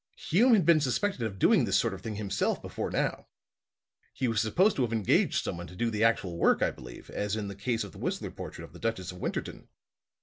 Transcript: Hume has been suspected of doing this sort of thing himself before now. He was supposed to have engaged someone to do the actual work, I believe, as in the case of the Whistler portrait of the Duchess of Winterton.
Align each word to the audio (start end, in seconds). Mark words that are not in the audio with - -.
Hume 0.15 0.55
has 0.55 0.63
been 0.63 0.81
suspected 0.81 1.21
of 1.21 1.37
doing 1.37 1.63
this 1.65 1.77
sort 1.77 1.93
of 1.93 2.01
thing 2.01 2.15
himself 2.15 2.59
before 2.59 2.89
now. 2.89 3.27
He 4.13 4.27
was 4.27 4.41
supposed 4.41 4.75
to 4.77 4.81
have 4.81 4.91
engaged 4.91 5.43
someone 5.43 5.67
to 5.67 5.75
do 5.75 5.91
the 5.91 6.03
actual 6.03 6.39
work, 6.39 6.63
I 6.63 6.71
believe, 6.71 7.11
as 7.11 7.35
in 7.35 7.49
the 7.49 7.55
case 7.55 7.83
of 7.83 7.91
the 7.91 7.99
Whistler 7.99 8.31
portrait 8.31 8.63
of 8.65 8.73
the 8.73 8.79
Duchess 8.79 9.11
of 9.11 9.19
Winterton. 9.19 9.67